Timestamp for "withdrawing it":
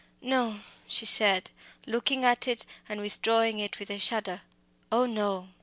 3.01-3.77